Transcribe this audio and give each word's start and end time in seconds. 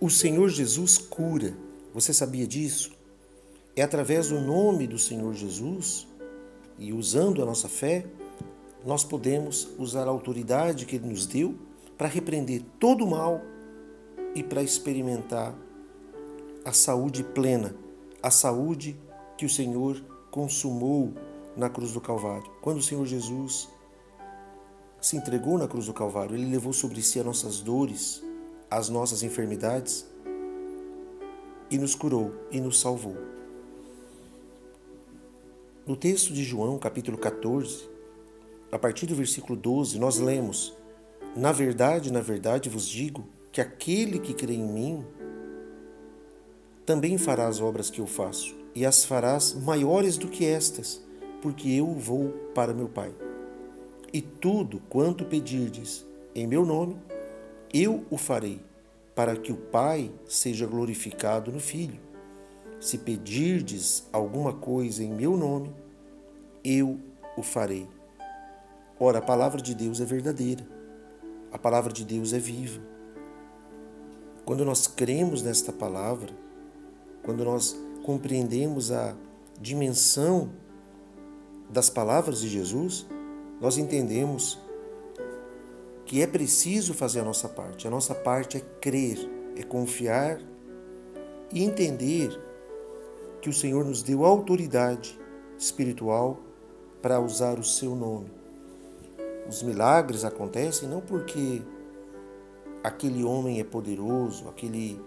O 0.00 0.08
Senhor 0.08 0.48
Jesus 0.48 0.96
cura. 0.96 1.56
Você 1.92 2.14
sabia 2.14 2.46
disso? 2.46 2.92
É 3.74 3.82
através 3.82 4.28
do 4.28 4.40
nome 4.40 4.86
do 4.86 4.96
Senhor 4.96 5.34
Jesus 5.34 6.06
e 6.78 6.92
usando 6.92 7.42
a 7.42 7.44
nossa 7.44 7.68
fé, 7.68 8.06
nós 8.86 9.02
podemos 9.02 9.68
usar 9.76 10.06
a 10.06 10.10
autoridade 10.10 10.86
que 10.86 10.94
Ele 10.94 11.08
nos 11.08 11.26
deu 11.26 11.56
para 11.96 12.06
repreender 12.06 12.62
todo 12.78 13.04
o 13.04 13.10
mal 13.10 13.42
e 14.36 14.42
para 14.44 14.62
experimentar 14.62 15.52
a 16.64 16.72
saúde 16.72 17.24
plena, 17.24 17.74
a 18.22 18.30
saúde 18.30 18.96
que 19.36 19.46
o 19.46 19.50
Senhor 19.50 20.00
consumou 20.30 21.12
na 21.56 21.68
cruz 21.68 21.92
do 21.92 22.00
Calvário. 22.00 22.48
Quando 22.60 22.78
o 22.78 22.82
Senhor 22.82 23.04
Jesus 23.04 23.68
se 25.00 25.16
entregou 25.16 25.58
na 25.58 25.66
cruz 25.66 25.86
do 25.86 25.92
Calvário, 25.92 26.36
ele 26.36 26.48
levou 26.48 26.72
sobre 26.72 27.02
si 27.02 27.18
as 27.18 27.26
nossas 27.26 27.58
dores, 27.60 28.22
as 28.70 28.88
nossas 28.88 29.22
enfermidades 29.22 30.06
e 31.70 31.78
nos 31.78 31.94
curou 31.94 32.32
e 32.50 32.60
nos 32.60 32.80
salvou. 32.80 33.16
No 35.86 35.96
texto 35.96 36.32
de 36.32 36.44
João, 36.44 36.78
capítulo 36.78 37.16
14, 37.16 37.88
a 38.70 38.78
partir 38.78 39.06
do 39.06 39.14
versículo 39.14 39.58
12, 39.58 39.98
nós 39.98 40.18
lemos: 40.18 40.74
Na 41.34 41.52
verdade, 41.52 42.12
na 42.12 42.20
verdade 42.20 42.68
vos 42.68 42.86
digo 42.86 43.24
que 43.50 43.60
aquele 43.60 44.18
que 44.18 44.34
crê 44.34 44.54
em 44.54 44.62
mim 44.62 45.06
também 46.84 47.18
fará 47.18 47.46
as 47.46 47.60
obras 47.60 47.90
que 47.90 48.00
eu 48.00 48.06
faço, 48.06 48.54
e 48.74 48.84
as 48.84 49.04
farás 49.04 49.54
maiores 49.54 50.16
do 50.16 50.28
que 50.28 50.44
estas, 50.44 51.02
porque 51.42 51.70
eu 51.70 51.86
vou 51.86 52.30
para 52.54 52.74
meu 52.74 52.88
Pai. 52.88 53.14
E 54.12 54.22
tudo 54.22 54.80
quanto 54.88 55.24
pedirdes 55.24 56.06
em 56.34 56.46
meu 56.46 56.64
nome, 56.64 56.96
eu 57.72 58.04
o 58.10 58.16
farei, 58.16 58.60
para 59.14 59.36
que 59.36 59.52
o 59.52 59.56
Pai 59.56 60.10
seja 60.26 60.66
glorificado 60.66 61.50
no 61.50 61.60
Filho. 61.60 62.00
Se 62.80 62.98
pedirdes 62.98 64.08
alguma 64.12 64.52
coisa 64.52 65.02
em 65.02 65.12
meu 65.12 65.36
nome, 65.36 65.74
eu 66.64 66.98
o 67.36 67.42
farei. 67.42 67.88
Ora, 68.98 69.18
a 69.18 69.22
palavra 69.22 69.60
de 69.60 69.74
Deus 69.74 70.00
é 70.00 70.04
verdadeira, 70.04 70.66
a 71.52 71.58
palavra 71.58 71.92
de 71.92 72.04
Deus 72.04 72.32
é 72.32 72.38
viva. 72.38 72.80
Quando 74.44 74.64
nós 74.64 74.86
cremos 74.86 75.42
nesta 75.42 75.72
palavra, 75.72 76.32
quando 77.22 77.44
nós 77.44 77.76
compreendemos 78.04 78.90
a 78.90 79.14
dimensão 79.60 80.50
das 81.68 81.90
palavras 81.90 82.40
de 82.40 82.48
Jesus, 82.48 83.06
nós 83.60 83.76
entendemos 83.76 84.58
que 86.08 86.22
é 86.22 86.26
preciso 86.26 86.94
fazer 86.94 87.20
a 87.20 87.24
nossa 87.24 87.50
parte. 87.50 87.86
A 87.86 87.90
nossa 87.90 88.14
parte 88.14 88.56
é 88.56 88.60
crer, 88.80 89.18
é 89.54 89.62
confiar 89.62 90.40
e 91.52 91.62
entender 91.62 92.30
que 93.42 93.50
o 93.50 93.52
Senhor 93.52 93.84
nos 93.84 94.02
deu 94.02 94.24
autoridade 94.24 95.20
espiritual 95.58 96.40
para 97.02 97.20
usar 97.20 97.58
o 97.58 97.62
seu 97.62 97.94
nome. 97.94 98.30
Os 99.46 99.62
milagres 99.62 100.24
acontecem 100.24 100.88
não 100.88 101.02
porque 101.02 101.60
aquele 102.82 103.22
homem 103.22 103.60
é 103.60 103.64
poderoso, 103.64 104.48
aquele 104.48 104.98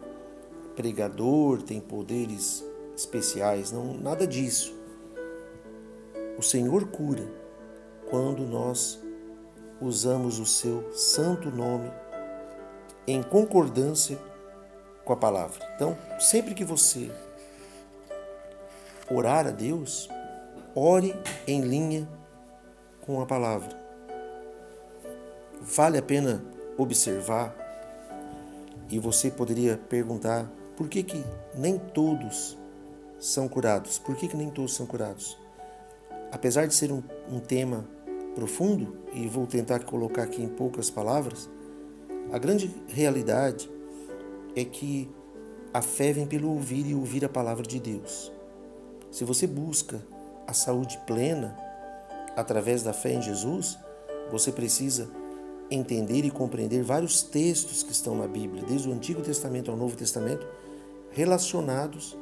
pregador 0.75 1.63
tem 1.63 1.81
poderes 1.81 2.63
especiais, 2.95 3.71
não, 3.71 3.95
nada 3.95 4.27
disso. 4.27 4.71
O 6.37 6.43
Senhor 6.43 6.85
cura 6.89 7.27
quando 8.07 8.43
nós 8.43 9.01
usamos 9.81 10.39
o 10.39 10.45
seu 10.45 10.93
santo 10.93 11.49
nome 11.49 11.91
em 13.07 13.23
concordância 13.23 14.17
com 15.03 15.11
a 15.11 15.17
palavra. 15.17 15.59
Então, 15.75 15.97
sempre 16.19 16.53
que 16.53 16.63
você 16.63 17.11
orar 19.09 19.47
a 19.47 19.51
Deus, 19.51 20.07
ore 20.75 21.15
em 21.47 21.61
linha 21.61 22.07
com 23.01 23.19
a 23.21 23.25
palavra. 23.25 23.81
Vale 25.59 25.97
a 25.97 26.01
pena 26.01 26.43
observar 26.77 27.55
e 28.89 28.99
você 28.99 29.29
poderia 29.29 29.77
perguntar 29.77 30.49
por 30.75 30.87
que, 30.87 31.03
que 31.03 31.23
nem 31.55 31.77
todos 31.77 32.57
são 33.19 33.47
curados? 33.47 33.99
Por 33.99 34.15
que, 34.15 34.27
que 34.27 34.37
nem 34.37 34.49
todos 34.49 34.73
são 34.73 34.85
curados? 34.85 35.37
Apesar 36.31 36.65
de 36.67 36.73
ser 36.73 36.91
um, 36.91 37.03
um 37.29 37.39
tema 37.39 37.85
profundo, 38.35 38.97
e 39.13 39.27
vou 39.27 39.45
tentar 39.45 39.83
colocar 39.83 40.23
aqui 40.23 40.41
em 40.41 40.49
poucas 40.49 40.89
palavras, 40.89 41.49
a 42.31 42.37
grande 42.37 42.73
realidade 42.87 43.69
é 44.55 44.63
que 44.63 45.09
a 45.73 45.81
fé 45.81 46.11
vem 46.11 46.25
pelo 46.25 46.49
ouvir 46.49 46.85
e 46.85 46.95
ouvir 46.95 47.23
a 47.25 47.29
palavra 47.29 47.63
de 47.63 47.79
Deus. 47.79 48.31
Se 49.09 49.23
você 49.23 49.47
busca 49.47 50.01
a 50.47 50.53
saúde 50.53 50.99
plena 51.05 51.57
através 52.35 52.83
da 52.83 52.93
fé 52.93 53.13
em 53.13 53.21
Jesus, 53.21 53.77
você 54.31 54.51
precisa 54.51 55.09
entender 55.69 56.25
e 56.25 56.31
compreender 56.31 56.83
vários 56.83 57.23
textos 57.23 57.83
que 57.83 57.91
estão 57.91 58.15
na 58.15 58.27
Bíblia, 58.27 58.63
desde 58.67 58.89
o 58.89 58.93
Antigo 58.93 59.21
Testamento 59.21 59.71
ao 59.71 59.77
Novo 59.77 59.95
Testamento, 59.95 60.45
relacionados 61.11 62.17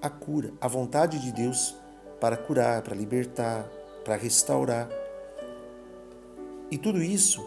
à 0.00 0.10
cura, 0.10 0.52
à 0.60 0.68
vontade 0.68 1.18
de 1.18 1.32
Deus 1.32 1.74
para 2.20 2.36
curar, 2.36 2.82
para 2.82 2.94
libertar, 2.94 3.66
para 4.04 4.16
restaurar. 4.16 4.88
E 6.70 6.78
tudo 6.78 7.02
isso 7.02 7.44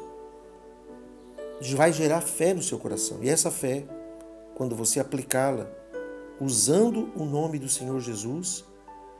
vai 1.76 1.94
gerar 1.94 2.22
fé 2.22 2.54
no 2.54 2.62
seu 2.62 2.78
coração. 2.78 3.24
E 3.24 3.30
essa 3.30 3.50
fé, 3.50 3.86
quando 4.56 4.76
você 4.76 5.00
aplicá-la 5.00 5.70
usando 6.40 7.10
o 7.16 7.24
nome 7.24 7.58
do 7.58 7.70
Senhor 7.70 8.00
Jesus, 8.02 8.66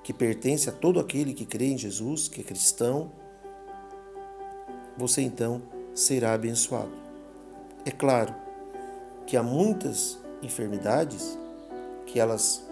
que 0.04 0.12
pertence 0.12 0.70
a 0.70 0.74
todo 0.74 1.00
aquele 1.00 1.34
que 1.34 1.46
crê 1.46 1.68
em 1.68 1.78
Jesus, 1.78 2.28
que 2.28 2.42
é 2.42 2.44
cristão, 2.44 3.12
você 4.98 5.22
então 5.22 5.62
será 5.94 6.34
abençoado. 6.34 6.92
É 7.86 7.92
claro 7.92 8.34
que 9.26 9.38
há 9.38 9.44
muitas 9.44 10.20
enfermidades 10.42 11.38
que 12.06 12.20
elas 12.20 12.68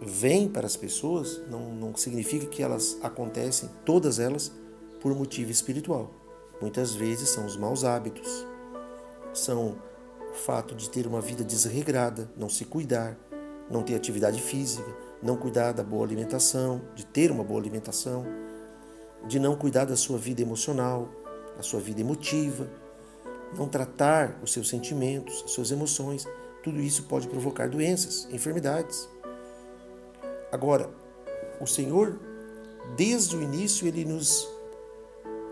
vêm 0.00 0.48
para 0.48 0.66
as 0.66 0.76
pessoas, 0.76 1.40
não, 1.48 1.72
não 1.74 1.96
significa 1.96 2.46
que 2.46 2.62
elas 2.62 2.98
acontecem, 3.02 3.68
todas 3.84 4.18
elas, 4.18 4.52
por 5.00 5.14
motivo 5.14 5.50
espiritual. 5.50 6.17
Muitas 6.60 6.94
vezes 6.94 7.28
são 7.28 7.46
os 7.46 7.56
maus 7.56 7.84
hábitos, 7.84 8.46
são 9.32 9.76
o 10.30 10.34
fato 10.34 10.74
de 10.74 10.90
ter 10.90 11.06
uma 11.06 11.20
vida 11.20 11.44
desregrada, 11.44 12.28
não 12.36 12.48
se 12.48 12.64
cuidar, 12.64 13.16
não 13.70 13.82
ter 13.82 13.94
atividade 13.94 14.40
física, 14.42 14.88
não 15.22 15.36
cuidar 15.36 15.72
da 15.72 15.82
boa 15.82 16.04
alimentação, 16.04 16.80
de 16.94 17.06
ter 17.06 17.30
uma 17.30 17.44
boa 17.44 17.60
alimentação, 17.60 18.26
de 19.26 19.38
não 19.38 19.56
cuidar 19.56 19.84
da 19.84 19.96
sua 19.96 20.18
vida 20.18 20.42
emocional, 20.42 21.08
da 21.56 21.62
sua 21.62 21.80
vida 21.80 22.00
emotiva, 22.00 22.68
não 23.56 23.68
tratar 23.68 24.38
os 24.42 24.52
seus 24.52 24.68
sentimentos, 24.68 25.42
as 25.44 25.50
suas 25.52 25.70
emoções. 25.70 26.26
Tudo 26.62 26.80
isso 26.80 27.04
pode 27.04 27.28
provocar 27.28 27.68
doenças, 27.68 28.28
enfermidades. 28.30 29.08
Agora, 30.52 30.90
o 31.60 31.66
Senhor, 31.66 32.18
desde 32.96 33.36
o 33.36 33.42
início, 33.42 33.86
ele 33.86 34.04
nos 34.04 34.48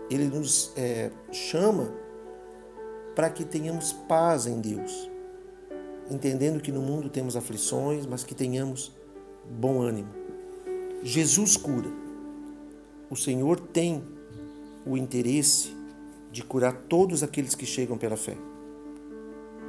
ele 0.09 0.27
nos 0.27 0.71
é, 0.75 1.11
chama 1.31 1.91
para 3.15 3.29
que 3.29 3.43
tenhamos 3.43 3.91
paz 3.91 4.45
em 4.45 4.61
Deus, 4.61 5.09
entendendo 6.09 6.61
que 6.61 6.71
no 6.71 6.81
mundo 6.81 7.09
temos 7.09 7.35
aflições, 7.35 8.05
mas 8.05 8.23
que 8.23 8.35
tenhamos 8.35 8.95
bom 9.49 9.81
ânimo. 9.81 10.09
Jesus 11.03 11.57
cura. 11.57 11.89
O 13.09 13.15
Senhor 13.15 13.59
tem 13.59 14.03
o 14.85 14.97
interesse 14.97 15.75
de 16.31 16.43
curar 16.43 16.73
todos 16.73 17.23
aqueles 17.23 17.55
que 17.55 17.65
chegam 17.65 17.97
pela 17.97 18.17
fé. 18.17 18.37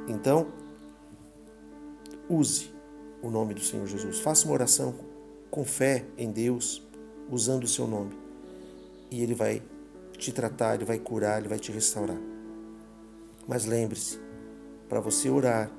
Então, 0.07 0.47
use 2.29 2.71
o 3.21 3.29
nome 3.29 3.53
do 3.53 3.61
Senhor 3.61 3.87
Jesus. 3.87 4.19
Faça 4.19 4.45
uma 4.45 4.53
oração 4.53 4.93
com 5.49 5.63
fé 5.63 6.05
em 6.17 6.31
Deus, 6.31 6.85
usando 7.31 7.63
o 7.63 7.67
seu 7.67 7.87
nome. 7.87 8.11
E 9.09 9.21
Ele 9.21 9.33
vai 9.33 9.61
te 10.19 10.31
tratar, 10.31 10.75
Ele 10.75 10.85
vai 10.85 10.99
curar, 10.99 11.39
Ele 11.39 11.47
vai 11.47 11.59
te 11.59 11.71
restaurar. 11.71 12.17
Mas 13.47 13.65
lembre-se, 13.65 14.19
para 14.87 14.99
você 14.99 15.29
orar, 15.29 15.71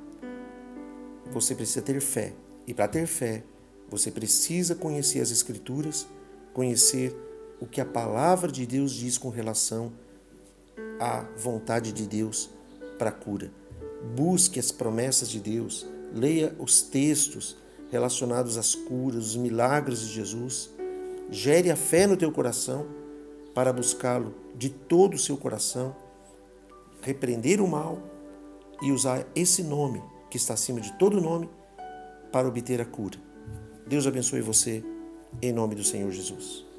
você 1.30 1.54
precisa 1.54 1.82
ter 1.82 2.00
fé. 2.00 2.32
E 2.66 2.74
para 2.74 2.88
ter 2.88 3.06
fé, 3.06 3.44
você 3.88 4.10
precisa 4.10 4.74
conhecer 4.74 5.20
as 5.20 5.30
Escrituras, 5.30 6.06
conhecer 6.52 7.16
o 7.60 7.66
que 7.66 7.80
a 7.80 7.84
palavra 7.84 8.50
de 8.50 8.66
Deus 8.66 8.92
diz 8.92 9.18
com 9.18 9.28
relação 9.28 9.92
à 10.98 11.24
vontade 11.36 11.92
de 11.92 12.06
Deus 12.06 12.50
para 12.98 13.10
a 13.10 13.12
cura. 13.12 13.52
Busque 14.16 14.58
as 14.58 14.72
promessas 14.72 15.28
de 15.28 15.40
Deus, 15.40 15.86
leia 16.12 16.54
os 16.58 16.82
textos 16.82 17.56
relacionados 17.90 18.56
às 18.56 18.74
curas, 18.74 19.26
os 19.28 19.36
milagres 19.36 20.00
de 20.00 20.08
Jesus. 20.08 20.70
Gere 21.30 21.70
a 21.70 21.76
fé 21.76 22.06
no 22.06 22.16
teu 22.16 22.32
coração 22.32 22.86
para 23.54 23.72
buscá-lo 23.72 24.34
de 24.54 24.68
todo 24.68 25.14
o 25.14 25.18
seu 25.18 25.36
coração, 25.36 25.94
repreender 27.02 27.60
o 27.60 27.68
mal 27.68 27.98
e 28.82 28.92
usar 28.92 29.26
esse 29.34 29.62
nome 29.62 30.02
que 30.30 30.36
está 30.36 30.54
acima 30.54 30.80
de 30.80 30.92
todo 30.92 31.20
nome, 31.20 31.48
para 32.30 32.46
obter 32.46 32.80
a 32.80 32.84
cura. 32.84 33.18
Deus 33.86 34.06
abençoe 34.06 34.40
você, 34.40 34.84
em 35.42 35.52
nome 35.52 35.74
do 35.74 35.82
Senhor 35.82 36.10
Jesus. 36.12 36.69